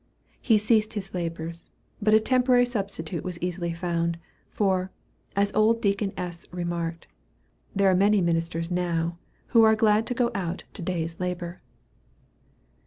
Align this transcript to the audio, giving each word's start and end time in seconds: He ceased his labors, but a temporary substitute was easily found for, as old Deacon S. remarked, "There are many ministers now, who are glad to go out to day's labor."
He 0.41 0.57
ceased 0.57 0.93
his 0.93 1.13
labors, 1.13 1.69
but 2.01 2.15
a 2.15 2.19
temporary 2.19 2.65
substitute 2.65 3.23
was 3.23 3.37
easily 3.39 3.71
found 3.71 4.17
for, 4.49 4.89
as 5.35 5.53
old 5.53 5.79
Deacon 5.79 6.11
S. 6.17 6.47
remarked, 6.51 7.05
"There 7.75 7.87
are 7.87 7.93
many 7.95 8.19
ministers 8.19 8.71
now, 8.71 9.19
who 9.49 9.61
are 9.61 9.75
glad 9.75 10.07
to 10.07 10.15
go 10.15 10.31
out 10.33 10.63
to 10.73 10.81
day's 10.81 11.19
labor." 11.19 11.61